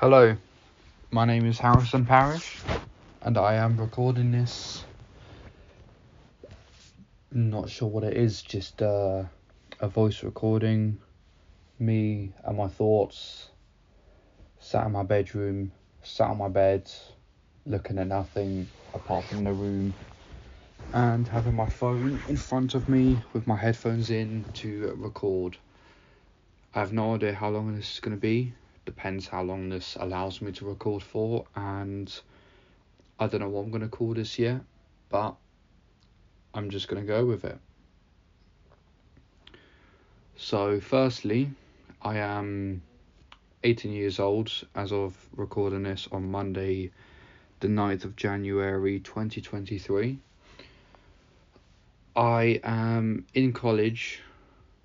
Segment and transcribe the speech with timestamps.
[0.00, 0.34] Hello,
[1.10, 2.56] my name is Harrison Parrish,
[3.20, 4.82] and I am recording this.
[7.30, 9.24] Not sure what it is, just uh,
[9.78, 10.96] a voice recording.
[11.78, 13.50] Me and my thoughts.
[14.58, 15.70] Sat in my bedroom,
[16.02, 16.90] sat on my bed,
[17.66, 19.92] looking at nothing apart from the room,
[20.94, 25.58] and having my phone in front of me with my headphones in to record.
[26.74, 28.54] I have no idea how long this is going to be
[28.90, 32.20] depends how long this allows me to record for and
[33.20, 34.62] I don't know what I'm going to call this yet
[35.10, 35.36] but
[36.52, 37.56] I'm just going to go with it.
[40.36, 41.52] So firstly
[42.02, 42.82] I am
[43.62, 46.90] 18 years old as of recording this on Monday
[47.60, 50.18] the 9th of January 2023.
[52.16, 54.20] I am in college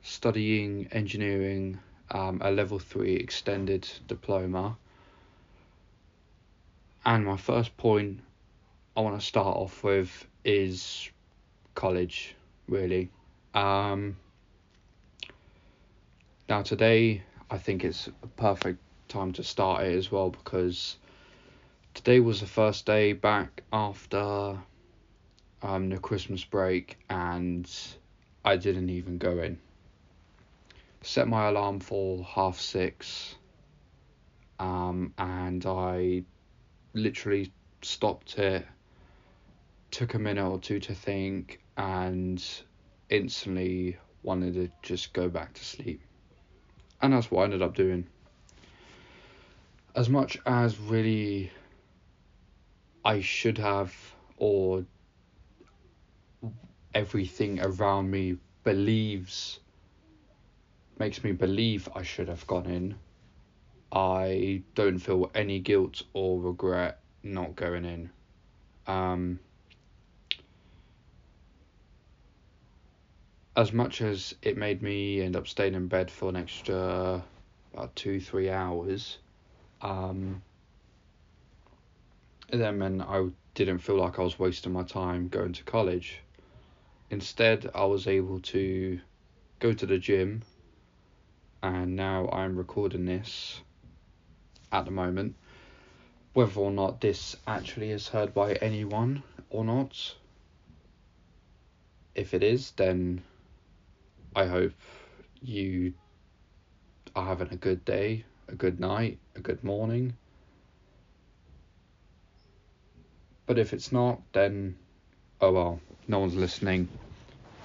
[0.04, 1.80] studying engineering
[2.12, 4.78] um, a level 3 extended diploma.
[7.06, 8.22] And my first point
[8.98, 11.10] I want to start off with is
[11.76, 12.36] college,
[12.68, 13.10] really.
[13.54, 14.18] Um,
[16.48, 20.98] now, today I think it's a perfect time to start it as well because
[21.94, 24.58] today was the first day back after
[25.62, 27.70] um, the Christmas break and
[28.44, 29.60] I didn't even go in
[31.06, 33.36] set my alarm for half six
[34.60, 36.24] um, and I
[36.94, 38.66] literally stopped it,
[39.92, 42.44] took a minute or two to think, and
[43.10, 46.02] instantly wanted to just go back to sleep.
[47.02, 48.08] And that's what I ended up doing.
[49.96, 51.52] As much as really
[53.04, 53.94] I should have,
[54.38, 54.86] or
[56.94, 59.60] everything around me believes
[60.98, 62.96] makes me believe I should have gone in.
[63.92, 68.10] I don't feel any guilt or regret not going in.
[68.88, 69.40] Um,
[73.56, 77.24] as much as it made me end up staying in bed for an extra
[77.74, 79.18] about two, three hours,
[79.82, 80.42] um,
[82.52, 86.20] that meant I didn't feel like I was wasting my time going to college.
[87.10, 89.00] Instead, I was able to
[89.60, 90.44] go to the gym
[91.66, 93.60] and now I'm recording this
[94.72, 95.34] at the moment.
[96.34, 100.14] Whether or not this actually is heard by anyone or not,
[102.14, 103.24] if it is, then
[104.36, 104.74] I hope
[105.42, 105.96] you
[107.16, 110.16] are having a good day, a good night, a good morning.
[113.48, 114.76] But if it's not, then
[115.42, 116.90] oh well, no one's listening.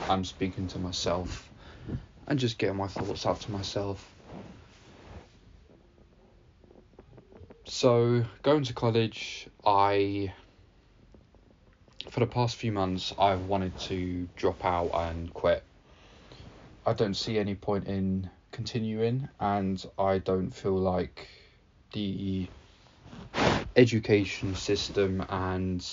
[0.09, 1.50] I'm speaking to myself
[2.29, 4.15] and just getting my thoughts out to myself.
[7.65, 10.33] So, going to college, I,
[12.11, 15.63] for the past few months, I've wanted to drop out and quit.
[16.85, 21.29] I don't see any point in continuing, and I don't feel like
[21.93, 22.49] the
[23.77, 25.87] education system and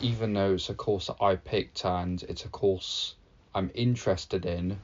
[0.00, 3.14] even though it's a course that I picked and it's a course
[3.54, 4.80] I'm interested in,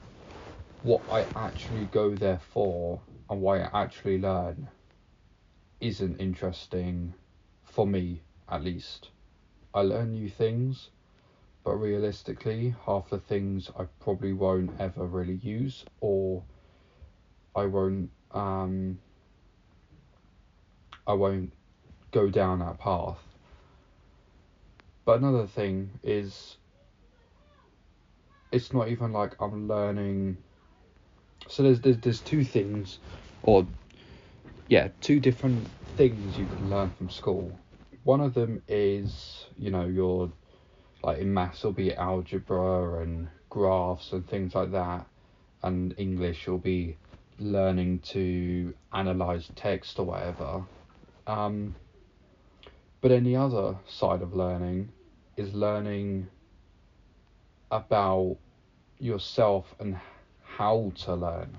[0.81, 4.69] what I actually go there for and why I actually learn
[5.81, 7.13] isn't interesting
[7.63, 9.09] for me at least.
[9.73, 10.89] I learn new things,
[11.63, 16.43] but realistically, half the things I probably won't ever really use or
[17.55, 18.99] I won't um
[21.07, 21.53] I won't
[22.11, 23.19] go down that path.
[25.05, 26.57] But another thing is
[28.51, 30.37] it's not even like I'm learning.
[31.47, 32.99] So there's there's there's two things,
[33.43, 33.67] or
[34.67, 37.59] yeah, two different things you can learn from school.
[38.03, 40.31] One of them is you know your
[41.03, 45.07] like in maths will be algebra and graphs and things like that,
[45.63, 46.97] and English will be
[47.39, 50.63] learning to analyze text or whatever.
[51.27, 51.75] Um,
[53.01, 54.91] but any the other side of learning
[55.37, 56.27] is learning
[57.71, 58.37] about
[58.99, 59.97] yourself and
[60.41, 61.49] how to learn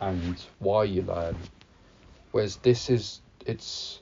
[0.00, 1.36] and why you learn.
[2.32, 4.00] Whereas this is, it's,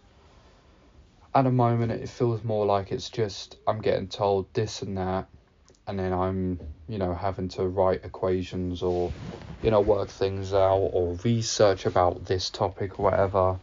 [1.35, 5.29] at a moment it feels more like it's just, I'm getting told this and that,
[5.87, 9.13] and then I'm, you know, having to write equations or,
[9.63, 13.59] you know, work things out or research about this topic or whatever.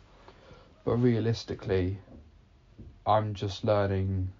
[0.86, 1.98] But realistically,
[3.06, 4.32] I'm just learning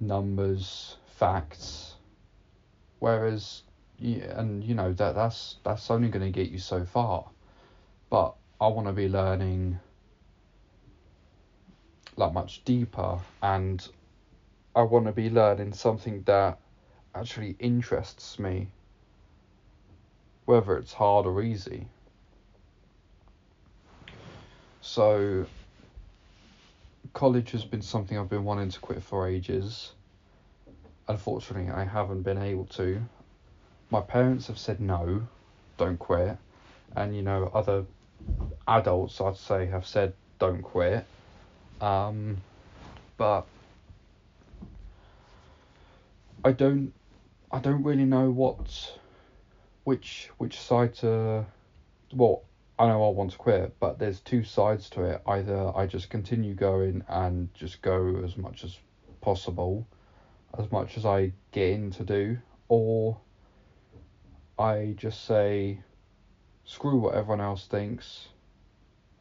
[0.00, 1.91] numbers, facts,
[3.02, 3.64] Whereas,
[3.98, 7.28] and you know that that's that's only going to get you so far.
[8.10, 9.80] But I want to be learning
[12.16, 13.88] like much deeper and
[14.76, 16.60] I want to be learning something that
[17.12, 18.68] actually interests me
[20.44, 21.88] whether it's hard or easy
[24.80, 25.44] so
[27.14, 29.92] college has been something I've been wanting to quit for ages
[31.08, 33.02] unfortunately I haven't been able to.
[33.90, 35.26] My parents have said no
[35.76, 36.36] don't quit.
[36.94, 37.84] And you know other
[38.68, 41.04] adults I'd say have said don't quit.
[41.80, 42.38] Um,
[43.16, 43.46] but
[46.44, 46.92] I don't
[47.50, 48.98] I don't really know what
[49.84, 51.44] which which side to
[52.14, 52.42] well
[52.78, 55.22] I know I want to quit but there's two sides to it.
[55.26, 58.78] Either I just continue going and just go as much as
[59.20, 59.86] possible
[60.58, 62.38] as much as I get in to do
[62.68, 63.18] or
[64.58, 65.80] I just say
[66.64, 68.28] screw what everyone else thinks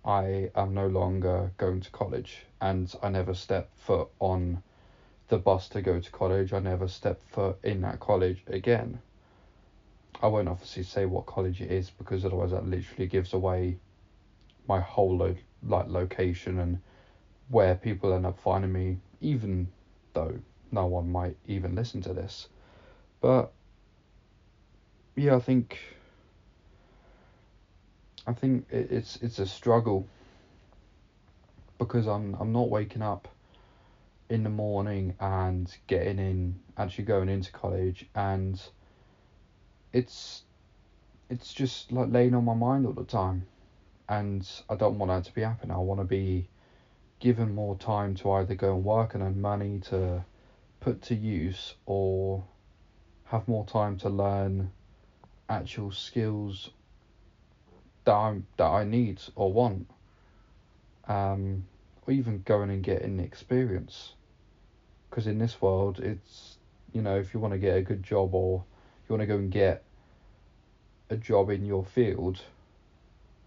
[0.03, 4.61] I am no longer going to college and I never step foot on
[5.27, 6.53] the bus to go to college.
[6.53, 8.99] I never step foot in that college again.
[10.21, 13.77] I won't obviously say what college it is because otherwise that literally gives away
[14.67, 16.79] my whole lo- like location and
[17.49, 19.67] where people end up finding me even
[20.13, 20.39] though
[20.71, 22.47] no one might even listen to this.
[23.19, 23.51] But
[25.15, 25.79] yeah, I think
[28.27, 30.07] I think it's it's a struggle
[31.77, 33.27] because I'm I'm not waking up
[34.29, 38.61] in the morning and getting in actually going into college and
[39.91, 40.43] it's
[41.29, 43.45] it's just like laying on my mind all the time
[44.07, 45.75] and I don't want that to be happening.
[45.75, 46.47] I want to be
[47.19, 50.23] given more time to either go and work and earn money to
[50.81, 52.43] put to use or
[53.25, 54.71] have more time to learn
[55.47, 56.71] actual skills
[58.03, 59.89] that I that I need or want.
[61.07, 61.65] Um,
[62.05, 64.13] or even going and getting experience.
[65.09, 66.57] Because in this world, it's
[66.93, 68.63] you know if you want to get a good job or
[69.07, 69.83] you want to go and get
[71.09, 72.41] a job in your field.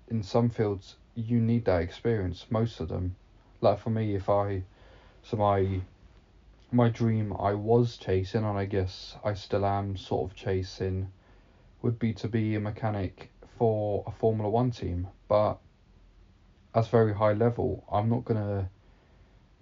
[0.08, 2.46] In some fields, you need that experience.
[2.50, 3.16] Most of them,
[3.60, 4.62] like for me, if I,
[5.22, 5.80] so my,
[6.74, 11.08] my dream I was chasing, and I guess I still am sort of chasing,
[11.82, 15.58] would be to be a mechanic for a Formula One team, but
[16.74, 17.84] that's very high level.
[17.90, 18.68] I'm not gonna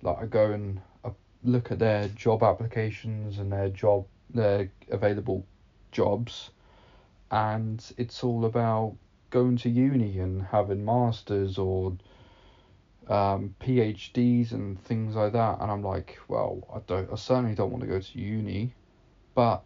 [0.00, 1.10] like go and uh,
[1.44, 5.44] look at their job applications and their job their available
[5.90, 6.50] jobs,
[7.30, 8.96] and it's all about
[9.28, 11.92] going to uni and having masters or
[13.08, 15.60] um, PhDs and things like that.
[15.60, 18.74] And I'm like, well, I don't, I certainly don't want to go to uni,
[19.34, 19.62] but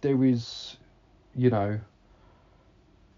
[0.00, 0.76] there is,
[1.34, 1.80] you know,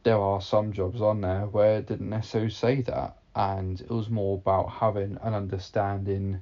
[0.02, 4.10] there are some jobs on there where it didn't necessarily say that, and it was
[4.10, 6.40] more about having an understanding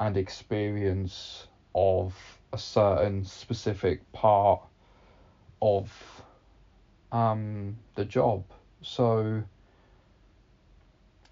[0.00, 2.14] and experience of
[2.52, 4.60] a certain specific part
[5.62, 5.92] of
[7.12, 8.44] um, the job.
[8.82, 9.42] So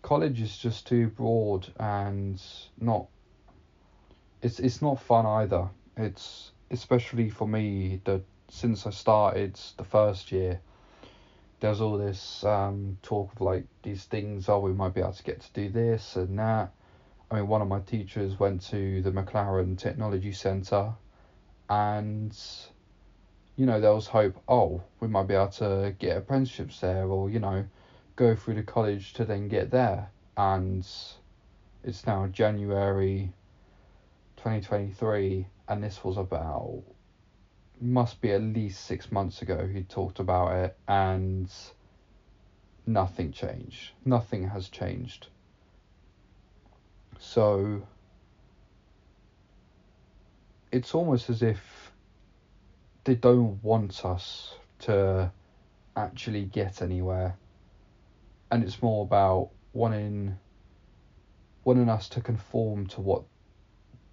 [0.07, 2.41] college is just too broad and
[2.81, 3.09] not
[4.41, 5.69] it's it's not fun either.
[5.97, 10.61] It's especially for me that since I started the first year
[11.59, 15.25] there's all this um, talk of like these things, oh, we might be able to
[15.25, 16.71] get to do this and that.
[17.29, 20.93] I mean, one of my teachers went to the McLaren Technology Centre
[21.69, 22.39] and,
[23.57, 27.29] you know, there was hope, oh, we might be able to get apprenticeships there or,
[27.29, 27.65] you know,
[28.17, 30.11] go through the college to then get there.
[30.37, 30.87] And
[31.85, 33.33] it's now January
[34.37, 36.83] 2023 and this was about
[37.81, 41.51] must be at least six months ago he talked about it and
[42.87, 43.93] nothing changed.
[44.05, 45.27] Nothing has changed.
[47.19, 47.83] So
[50.73, 51.93] it's almost as if
[53.05, 55.31] they don't want us to
[55.97, 57.37] actually get anywhere.
[58.51, 60.39] And it's more about wanting
[61.65, 63.25] wanting us to conform to what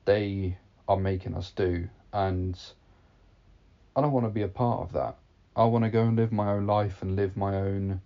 [0.06, 2.60] they are making us do and
[3.96, 5.18] I don't want to be a part of that.
[5.56, 8.02] I want to go and live my own life and live my own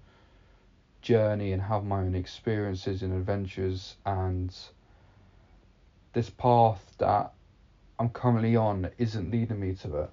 [1.02, 4.54] journey and have my own experiences and adventures and
[6.12, 7.32] this path that
[8.00, 10.10] I'm currently on isn't leading me to it.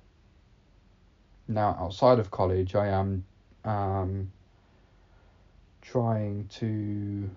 [1.49, 3.25] Now outside of college I am
[3.65, 4.31] um,
[5.85, 7.31] trying to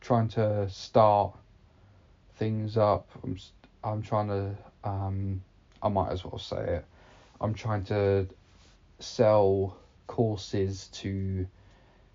[0.00, 1.34] trying to start
[2.36, 3.08] things up.
[3.24, 3.38] I'm
[3.82, 5.42] I'm trying to um,
[5.82, 6.84] I might as well say it.
[7.40, 8.28] I'm trying to
[9.00, 11.46] sell courses to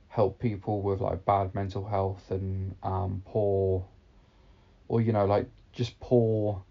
[0.10, 3.86] help people with like bad mental health and um poor
[4.88, 6.64] or you know like just poor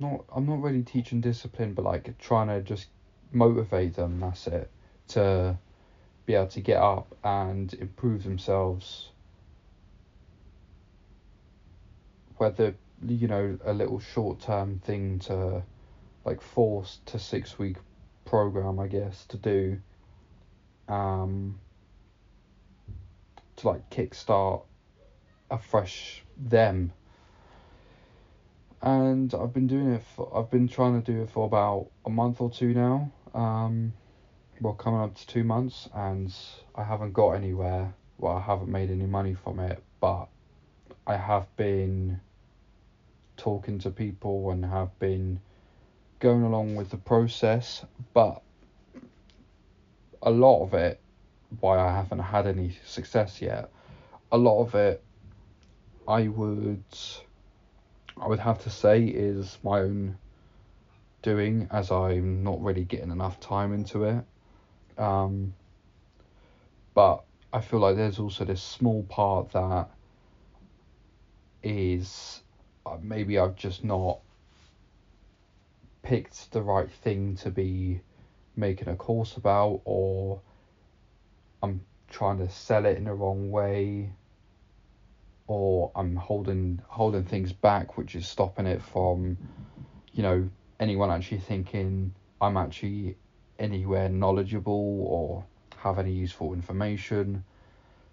[0.00, 2.88] not I'm not really teaching discipline but like trying to just
[3.32, 4.70] motivate them that's it
[5.14, 5.58] to
[6.26, 9.10] be able to get up and improve themselves.
[12.36, 12.74] Whether
[13.06, 15.62] you know a little short term thing to
[16.24, 17.76] like force to six week
[18.24, 19.78] program I guess to do
[20.88, 21.60] um
[23.56, 24.62] to like kickstart
[25.50, 26.92] a fresh them.
[28.80, 32.10] And I've been doing it for I've been trying to do it for about a
[32.10, 33.92] month or two now um
[34.64, 36.34] well coming up to two months and
[36.74, 40.28] I haven't got anywhere well I haven't made any money from it but
[41.06, 42.20] I have been
[43.36, 45.40] talking to people and have been
[46.18, 48.40] going along with the process, but
[50.22, 50.98] a lot of it,
[51.60, 53.70] why I haven't had any success yet,
[54.32, 55.02] a lot of it,
[56.08, 56.84] I would,
[58.18, 60.16] I would have to say is my own
[61.22, 64.24] doing, as I'm not really getting enough time into it.
[64.98, 65.54] Um,
[66.94, 69.88] but I feel like there's also this small part that
[71.62, 72.42] is
[72.86, 74.18] uh, maybe I've just not
[76.02, 78.00] picked the right thing to be
[78.56, 80.40] making a course about, or
[81.62, 84.10] I'm trying to sell it in the wrong way,
[85.46, 89.36] or I'm holding holding things back, which is stopping it from,
[90.12, 90.48] you know,
[90.78, 93.16] anyone actually thinking I'm actually
[93.58, 95.44] anywhere knowledgeable or
[95.78, 97.44] have any useful information.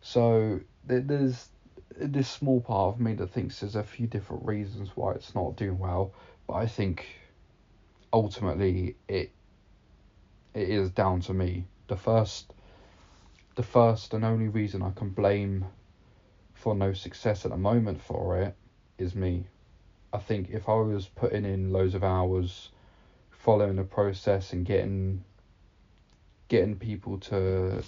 [0.02, 1.50] So there's
[1.98, 5.56] this small part of me that thinks there's a few different reasons why it's not
[5.56, 6.14] doing well,
[6.48, 7.06] but I think
[8.14, 9.32] ultimately it
[10.54, 11.66] it is down to me.
[11.88, 12.54] The first
[13.56, 15.66] the first and only reason I can blame
[16.54, 18.56] for no success at the moment for it
[18.98, 19.46] is me.
[20.14, 22.70] I think if I was putting in loads of hours
[23.32, 25.24] following the process and getting
[26.52, 27.82] getting people to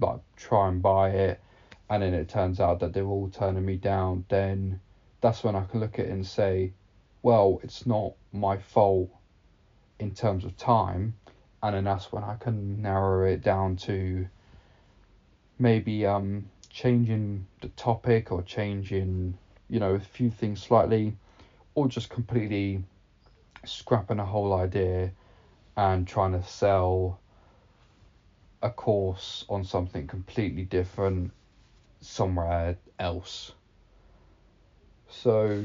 [0.00, 1.40] like try and buy it
[1.88, 4.80] and then it turns out that they're all turning me down, then
[5.20, 6.72] that's when I can look at it and say,
[7.22, 9.10] well, it's not my fault
[10.00, 11.14] in terms of time,
[11.62, 14.26] and then that's when I can narrow it down to
[15.60, 21.14] maybe um changing the topic or changing you know a few things slightly,
[21.76, 22.82] or just completely
[23.64, 25.12] scrapping a whole idea
[25.76, 27.20] and trying to sell
[28.64, 31.30] a course on something completely different
[32.00, 33.52] somewhere else.
[35.08, 35.62] So,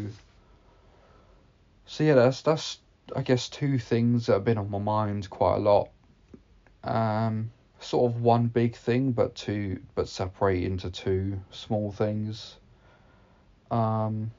[1.86, 2.79] so yeah, that's that's
[3.15, 5.89] I guess two things that have been on my mind quite a lot.
[6.84, 12.58] Um, sort of one big thing, but two, but separate into two small things.
[13.72, 14.32] Um,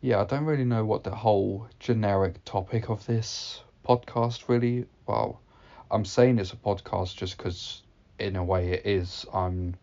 [0.00, 4.86] yeah, I don't really know what the whole generic topic of this podcast really.
[5.06, 5.40] Well,
[5.90, 7.82] I'm saying it's a podcast just because,
[8.18, 9.24] in a way, it is.
[9.32, 9.74] I'm,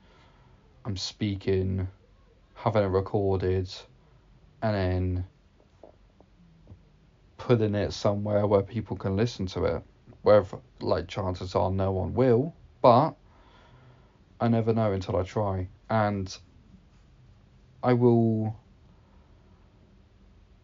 [0.86, 1.88] I'm speaking,
[2.55, 3.70] having it recorded,
[4.62, 5.25] and then
[7.38, 9.84] putting it somewhere where people can listen to it.
[10.22, 10.46] Where,
[10.79, 13.15] like, chances are no one will, but
[14.39, 16.38] I never know until I try, and
[17.82, 18.55] I will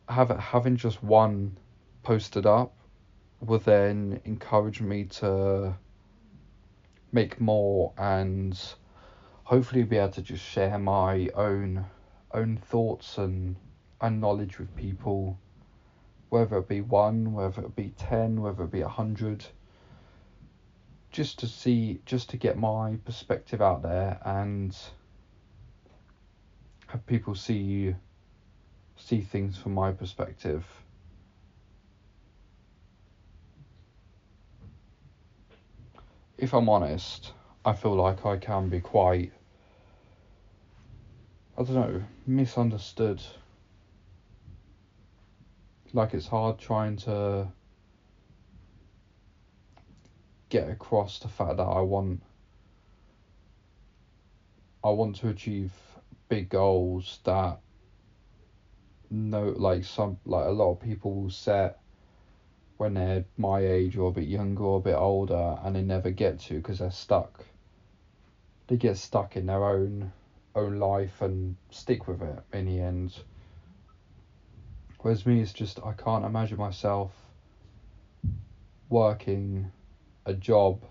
[0.09, 1.55] have having just one
[2.01, 2.73] posted up
[3.41, 5.75] will then encourage me to
[7.11, 8.59] make more and
[9.43, 11.85] hopefully be able to just share my own
[12.33, 13.55] own thoughts and
[14.01, 15.37] and knowledge with people.
[16.29, 19.45] Whether it be one whether it be 10 whether it be a 100
[21.11, 24.75] just to see just to get my perspective out there and
[26.87, 27.95] have people see
[28.99, 30.63] see things from my perspective
[36.39, 37.33] if I'm honest,
[37.65, 39.33] I feel like I can be quite,
[41.57, 43.21] I don't know, misunderstood.
[45.91, 47.47] Like it's hard trying to
[50.47, 52.23] get across the fact that I want
[54.83, 55.73] I want to achieve
[56.29, 57.59] big goals that
[59.11, 61.79] no like some like a lot of people will set
[62.77, 66.11] when they're my age or a bit younger or a bit older and they never
[66.11, 67.43] get to because they're stuck.
[68.67, 70.13] They get stuck in their own
[70.55, 73.13] own life and stick with it in the end.
[74.99, 77.11] Whereas me, it's just I can't imagine myself
[78.89, 79.71] working
[80.25, 80.83] a job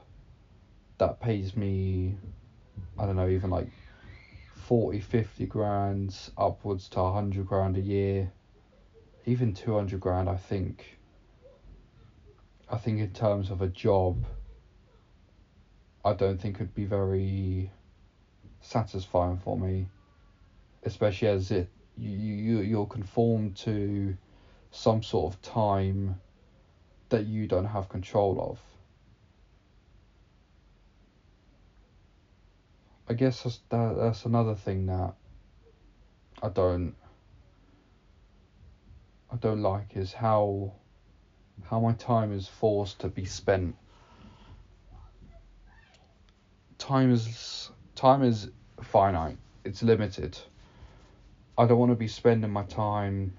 [0.99, 2.17] that pays me
[2.99, 3.69] I don't know even like
[4.69, 8.31] 40 50 grand upwards to 100 grand a year.
[9.25, 10.99] Even 200 grand I think.
[12.71, 14.27] I think in terms of a job
[16.05, 17.71] I don't think it'd be very
[18.61, 19.89] satisfying for me.
[20.83, 24.19] Especially as it you, you you're conformed to
[24.71, 26.21] some sort of time
[27.09, 28.78] that you don't have control of.
[33.09, 35.15] I guess that's, that, that's another thing that
[36.43, 36.95] I don't
[39.31, 40.73] I don't like is how
[41.65, 43.77] how my time is forced to be spent.
[46.77, 48.51] Time is time is
[48.83, 49.39] finite.
[49.65, 50.39] It's limited.
[51.57, 53.37] I don't want to be spending my time,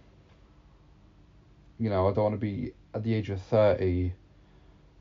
[1.79, 4.13] you know, I don't want to be at the age of 30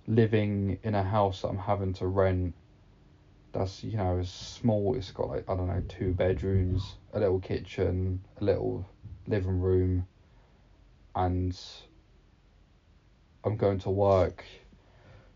[0.07, 2.55] living in a house that I'm having to rent
[3.59, 7.41] that's, you know, as small, it's got like, I don't know, two bedrooms, a little
[7.41, 8.87] kitchen, a little
[9.27, 10.07] living room,
[11.15, 11.59] and
[13.45, 14.45] I'm going to work,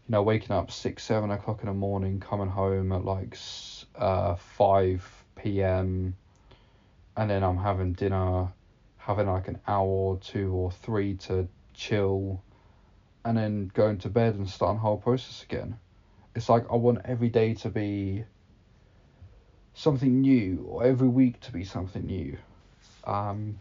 [0.07, 3.37] you know, waking up six, seven o'clock in the morning, coming home at like
[3.97, 6.14] uh, 5 p.m
[7.17, 8.49] and then I'm having dinner,
[8.97, 12.43] having like an hour or two or three to chill,
[13.25, 15.79] and then going to bed and starting the whole process again.
[16.34, 18.24] It's like I want every day to be
[19.74, 22.36] something new, or every week to be something new.
[23.04, 23.58] Um,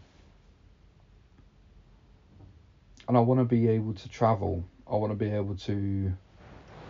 [3.08, 4.64] and I want to be able to travel.
[4.90, 6.12] I want to be able to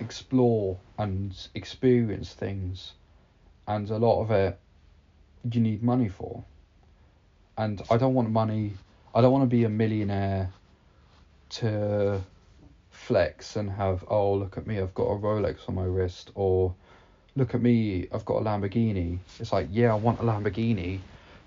[0.01, 2.93] explore and experience things,
[3.67, 4.59] and a lot of it
[5.51, 6.45] you need money for
[7.57, 8.73] and I don't want money.
[9.15, 10.53] I don't want to be a millionaire
[11.51, 12.23] to
[13.07, 16.75] flex and have oh look at me I've got a Rolex on my wrist or
[17.35, 19.19] look at me I've got a Lamborghini.
[19.41, 21.01] It's like yeah I want a Lamborghini,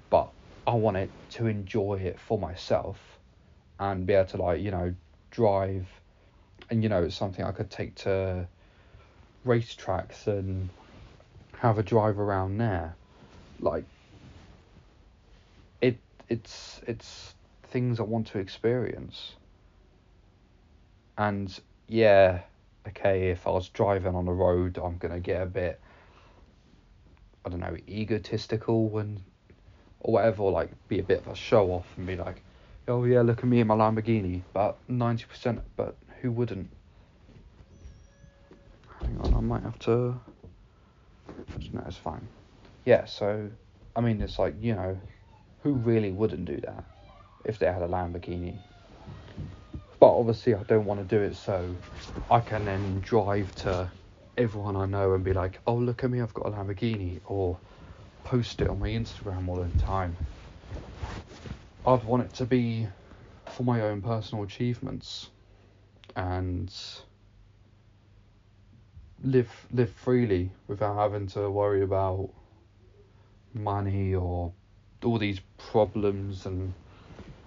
[0.09, 0.29] but
[0.67, 2.99] I want it to enjoy it for myself
[3.79, 4.93] and be able to like you know
[5.31, 5.87] drive
[6.69, 8.47] and you know it's something I could take to
[9.45, 10.69] racetracks and
[11.57, 12.95] have a drive around there
[13.59, 13.85] like
[15.81, 19.33] it it's it's things I want to experience.
[21.17, 22.41] And yeah,
[22.87, 25.79] okay, if I was driving on the road, I'm gonna get a bit,
[27.45, 29.21] I don't know, egotistical and
[29.99, 32.41] or whatever, like be a bit of a show off and be like,
[32.87, 34.41] oh yeah, look at me in my Lamborghini.
[34.53, 36.69] But ninety percent, but who wouldn't?
[39.01, 40.19] Hang on, I might have to.
[41.73, 42.27] No, it's fine.
[42.85, 43.49] Yeah, so
[43.95, 44.97] I mean, it's like you know,
[45.63, 46.83] who really wouldn't do that
[47.45, 48.53] if they had a Lamborghini?
[49.99, 51.75] But obviously, I don't want to do it so
[52.29, 53.89] I can then drive to
[54.37, 57.57] everyone I know and be like, oh, look at me, I've got a Lamborghini, or
[58.23, 60.15] post it on my Instagram all the time.
[61.85, 62.87] I'd want it to be
[63.51, 65.29] for my own personal achievements
[66.15, 66.73] and
[69.23, 72.29] live live freely without having to worry about
[73.53, 74.51] money or
[75.03, 76.73] all these problems and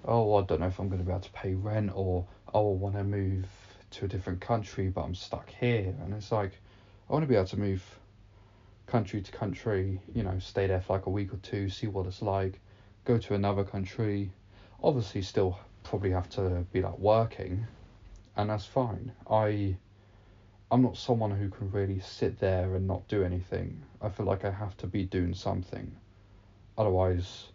[0.05, 2.73] oh I don't know if I'm going to be able to pay rent or oh
[2.73, 3.47] I want to move
[3.91, 5.95] to a different country but I'm stuck here.
[6.05, 6.53] And it's like
[7.09, 7.83] I want to be able to move
[8.87, 12.07] country to country you know stay there for like a week or two see what
[12.07, 12.61] it's like
[13.05, 14.31] go to another country.
[14.83, 17.67] Obviously still probably have to be like working
[18.37, 19.13] and that's fine.
[19.29, 19.77] I
[20.71, 23.83] I'm not someone who can really sit there and not do anything.
[24.03, 25.91] I feel like I have to be doing something.
[26.77, 27.47] Otherwise,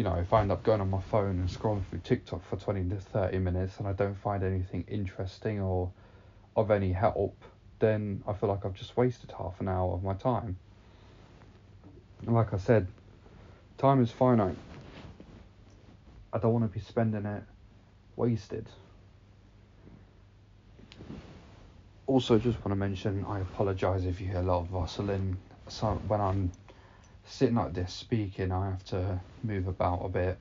[0.00, 2.56] you know, if I end up going on my phone and scrolling through TikTok for
[2.56, 5.92] 20 to 30 minutes and I don't find anything interesting or
[6.56, 7.36] of any help,
[7.80, 10.56] then I feel like I've just wasted half an hour of my time.
[12.24, 12.86] And like I said,
[13.76, 14.56] time is finite.
[16.32, 17.42] I don't want to be spending it
[18.16, 18.64] wasted.
[22.06, 25.36] Also, just want to mention I apologise if you hear a lot of rustling.
[25.68, 26.52] So when I'm
[27.30, 30.38] sitting like this speaking, I have to move about a bit.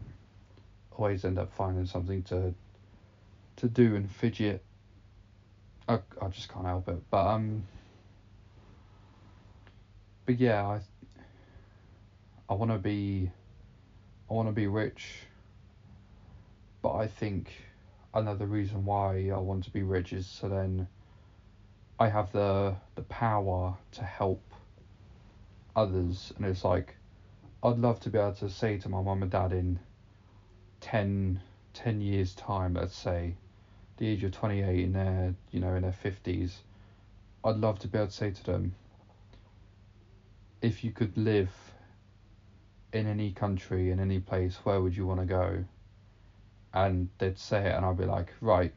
[0.97, 2.53] Always end up finding something to
[3.57, 4.63] to do and fidget.
[5.87, 7.01] I I just can't help it.
[7.09, 7.63] But um.
[10.25, 10.81] But yeah, I.
[12.49, 13.31] I want to be.
[14.29, 15.05] I want to be rich.
[16.81, 17.51] But I think
[18.13, 20.87] another reason why I want to be rich is so then
[21.99, 24.48] I have the the power to help
[25.75, 26.95] others, and it's like
[27.63, 29.79] I'd love to be able to say to my mum and dad in
[30.81, 31.41] 10,
[31.73, 33.35] 10 years time, let's say,
[33.99, 36.53] the age of 28 in their you know in their 50s
[37.43, 38.73] i'd love to be able to say to them
[40.61, 41.51] if you could live
[42.93, 45.63] in any country in any place where would you want to go?
[46.73, 48.73] And they'd say it and i'd be like right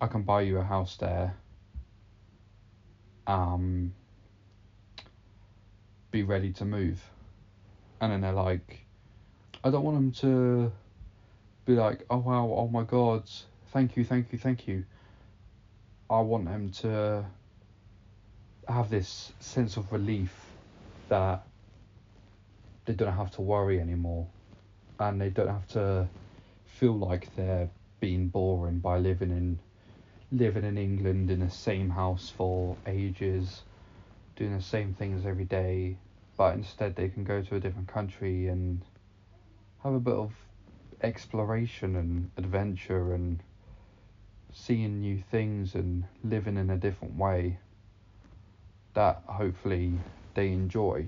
[0.00, 1.34] i can buy you a house there
[3.26, 3.92] um
[6.20, 7.00] be ready to move.
[8.00, 8.86] And then they're like
[9.62, 10.72] i don't want them to
[11.66, 13.28] be like, oh wow, oh my god,
[13.72, 14.84] thank you, thank you, thank you.
[16.08, 17.24] I want them to
[18.66, 20.34] have this sense of relief
[21.08, 21.42] that
[22.86, 24.26] they don't have to worry anymore.
[24.98, 26.08] And they don't have to
[26.64, 27.68] feel like they're
[28.00, 29.58] being boring by living in
[30.32, 33.62] living in England in the same house for ages,
[34.36, 35.96] doing the same things every day,
[36.40, 38.80] but instead they can go to a different country and
[39.82, 40.32] have a bit of
[41.02, 43.42] exploration and adventure and
[44.50, 47.58] seeing new things and living in a different way
[48.94, 49.92] that hopefully
[50.32, 51.06] they enjoy.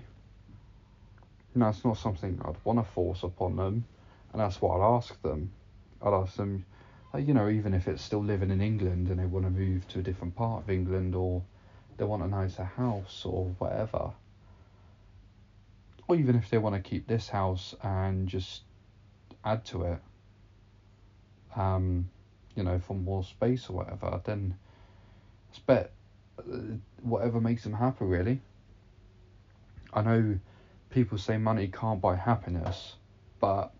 [1.55, 3.87] Now, that's not something I'd want to force upon them,
[4.35, 5.51] and that's what I'd ask them.
[6.03, 6.67] I'd ask them,
[7.19, 10.01] you know, even if it's still living in England and they want to move to
[10.01, 11.43] a different part of England or
[11.97, 14.13] they want a nicer house or whatever.
[16.13, 18.65] Or even if they want to keep this house and just
[19.47, 19.99] add to it,
[21.57, 22.11] um,
[22.55, 24.55] you know, for more space or whatever, then
[25.49, 25.91] it's bet
[26.39, 26.43] uh,
[27.01, 28.43] whatever makes them happy, really.
[29.95, 30.39] I know
[30.91, 32.97] people say money can't buy happiness,
[33.41, 33.73] but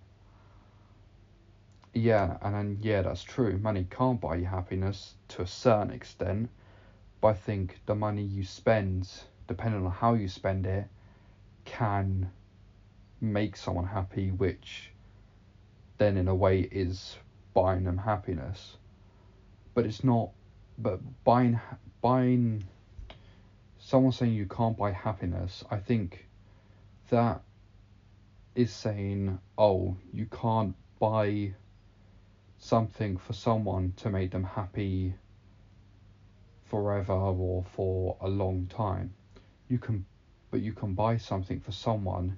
[1.93, 3.59] yeah, and then yeah, that's true.
[3.59, 6.49] Money can't buy you happiness to a certain extent,
[7.21, 9.07] but I think the money you spend,
[9.49, 10.89] depending on how you spend it,
[11.65, 12.31] can
[13.21, 14.91] make someone happy, which
[15.99, 17.17] then in a way is
[17.55, 18.77] buying them happiness.
[19.75, 20.31] But it's not.
[20.79, 21.61] But buying
[22.01, 22.65] buying
[23.79, 26.27] someone saying you can't buy happiness, I think
[27.11, 27.43] that
[28.55, 31.53] is saying, oh, you can't buy
[32.59, 35.15] something for someone to make them happy
[36.67, 39.13] forever or for a long time.
[39.69, 40.05] You can,
[40.53, 42.37] but you can buy something for someone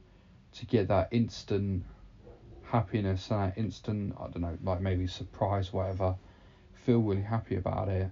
[0.53, 1.85] to get that instant
[2.62, 6.14] happiness and that instant, I don't know, like maybe surprise, whatever,
[6.72, 8.09] feel really happy about it.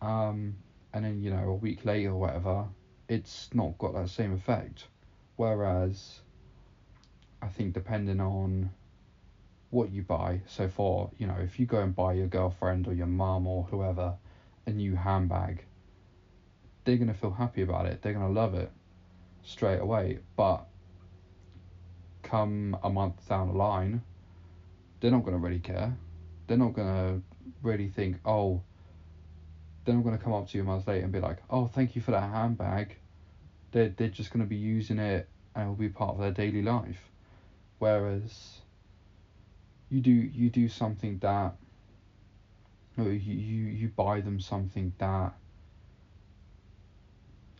[0.00, 0.56] Um,
[0.94, 2.66] and then, you know, a week later, whatever,
[3.08, 4.86] it's not got that same effect.
[5.36, 6.22] Whereas,
[7.42, 8.70] I think depending on
[9.68, 12.94] what you buy, so for, you know, if you go and buy your girlfriend or
[12.94, 14.14] your mum or whoever
[14.64, 15.66] a new handbag,
[16.84, 18.00] they're going to feel happy about it.
[18.00, 18.72] They're going to love it
[19.42, 20.18] straight away.
[20.36, 20.66] But
[22.22, 24.02] come a month down the line,
[25.00, 25.96] they're not going to really care.
[26.46, 27.22] They're not going to
[27.62, 28.62] really think, oh,
[29.84, 31.66] they're not going to come up to you a month later and be like, oh,
[31.66, 32.96] thank you for that handbag.
[33.72, 36.32] They're, they're just going to be using it and it will be part of their
[36.32, 37.10] daily life.
[37.78, 38.60] Whereas
[39.88, 41.56] you do you do something that
[42.96, 45.34] you, you you buy them something that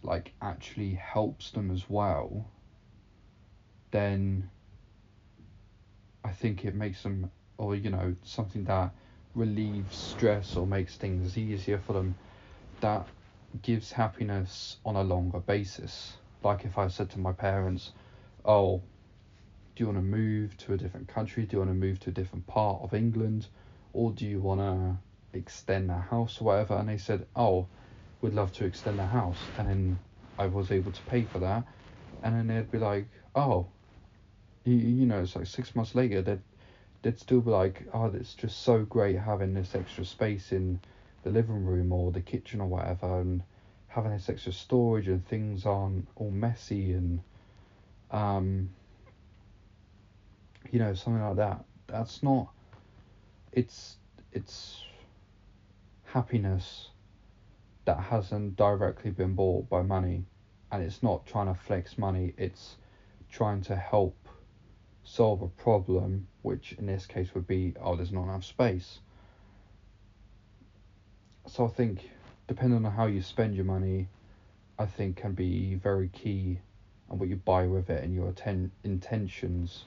[0.03, 2.47] like actually helps them as well
[3.91, 4.49] then
[6.25, 8.93] I think it makes them, or you know, something that
[9.35, 12.15] relieves stress or makes things easier for them,
[12.81, 13.07] that
[13.63, 16.15] gives happiness on a longer basis.
[16.43, 17.93] Like if I said to my parents,
[18.45, 18.83] oh,
[19.75, 21.45] do you want to move to a different country?
[21.45, 23.47] Do you want to move to a different part of England?
[23.93, 26.77] Or do you want to extend the house or whatever?
[26.77, 27.67] And they said, oh,
[28.21, 29.39] we'd love to extend the house.
[29.59, 29.99] And then
[30.39, 31.65] I was able to pay for that.
[32.23, 33.67] And then they'd be like, oh,
[34.65, 36.41] you, you know, it's like six months later, they'd,
[37.03, 40.81] they'd still be like, oh, it's just so great having this extra space in
[41.23, 43.43] the living room or the kitchen or whatever, and
[43.89, 47.21] having this extra storage and things aren't all messy and,
[48.11, 48.71] um,
[50.71, 51.65] you know, something like that.
[51.87, 52.51] That's not,
[53.53, 53.97] it's,
[54.33, 54.85] it's
[56.05, 56.90] happiness
[57.85, 60.25] that hasn't directly been bought by money
[60.73, 62.77] and it's not trying to flex money it's
[63.31, 64.17] trying to help
[65.05, 69.01] solve a problem, which in this case would be, oh, there's not enough space.
[71.47, 72.09] So I think,
[72.47, 74.09] depending on how you spend your money,
[74.79, 76.61] I think can be very key,
[77.09, 79.85] and what you buy with it and your atten- intentions.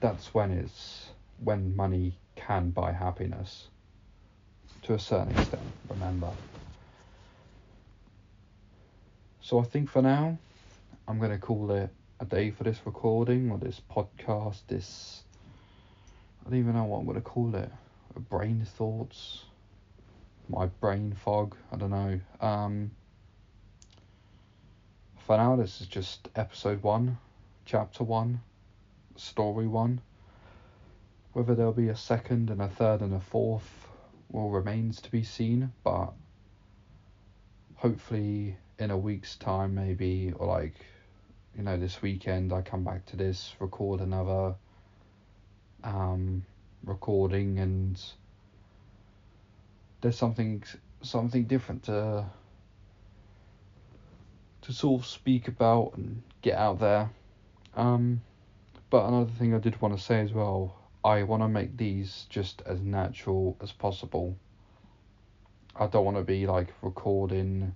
[0.00, 1.10] That's when it's
[1.44, 3.68] when money can buy happiness.
[4.82, 6.32] To a certain extent, remember.
[9.42, 10.38] So I think for now,
[11.06, 15.24] I'm going to call it a day for this recording or this podcast, this
[16.44, 17.70] I don't even know what I'm gonna call it.
[18.28, 19.44] brain thoughts,
[20.48, 21.56] my brain fog.
[21.72, 22.20] I don't know.
[22.40, 22.90] Um,
[25.18, 27.18] for now, this is just episode one,
[27.64, 28.40] chapter one,
[29.14, 30.00] story one.
[31.32, 33.86] Whether there'll be a second and a third and a fourth
[34.30, 36.12] will remains to be seen, but
[37.76, 40.74] hopefully in a week's time, maybe, or like,
[41.56, 44.54] you know, this weekend, I come back to this, record another
[45.84, 46.44] um,
[46.84, 48.00] recording, and
[50.00, 50.62] there's something
[51.02, 52.24] something different to
[54.62, 57.10] to sort of speak about and get out there.
[57.74, 58.20] Um,
[58.90, 62.26] but another thing I did want to say as well, I want to make these
[62.28, 64.36] just as natural as possible.
[65.74, 67.74] I don't want to be like recording,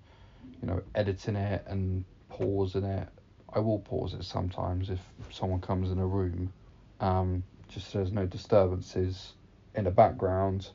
[0.67, 3.09] you know, editing it and pausing it.
[3.55, 5.01] I will pause it sometimes if
[5.31, 6.53] someone comes in a room,
[6.99, 9.35] um, just so there's no disturbances
[9.77, 10.69] in the background.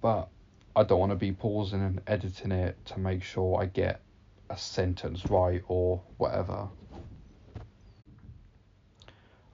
[0.00, 0.30] But
[0.74, 4.00] I don't want to be pausing and editing it to make sure I get
[4.48, 6.68] a sentence right or whatever.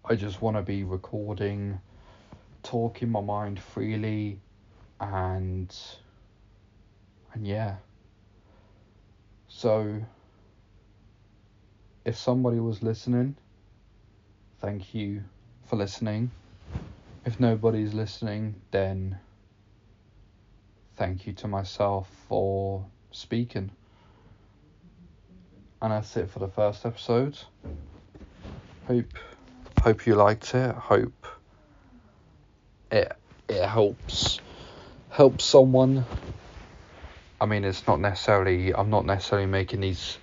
[0.04, 1.81] I just want to be recording,
[2.62, 4.38] talking my mind freely,
[5.00, 5.76] and
[7.35, 7.78] and yeah.
[9.59, 10.01] So
[12.05, 13.35] if somebody was listening,
[14.61, 15.25] thank you
[15.66, 16.31] for listening.
[17.27, 19.18] If nobody's listening, then
[20.94, 23.73] thank you to myself for speaking.
[25.83, 27.37] And that's it for the first episode.
[28.87, 29.12] Hope
[29.81, 30.73] hope you liked it.
[30.73, 31.27] Hope
[32.92, 33.12] it
[33.49, 34.38] it helps
[35.11, 36.05] helps someone.
[37.40, 40.18] I mean, it's not necessarily I'm not necessarily making these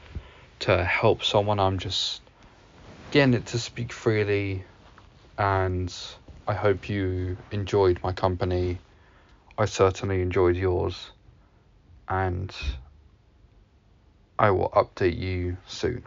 [0.60, 1.60] to help someone.
[1.60, 2.21] I'm just
[3.12, 4.63] getting it to speak freely,
[5.38, 5.93] and
[6.47, 8.80] I hope you enjoyed my company.
[9.58, 11.12] I certainly enjoyed yours,
[12.10, 12.54] and
[14.38, 16.04] I will update you soon.